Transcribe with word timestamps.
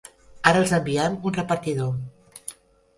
Ara 0.51 0.63
els 0.63 0.73
enviem 0.79 1.19
un 1.31 1.37
repartidor. 1.39 2.53